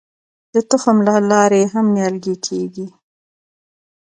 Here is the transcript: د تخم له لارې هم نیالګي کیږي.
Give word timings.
د 0.53 0.55
تخم 0.69 0.97
له 1.07 1.15
لارې 1.31 1.61
هم 1.73 1.85
نیالګي 1.95 2.35
کیږي. 2.45 2.87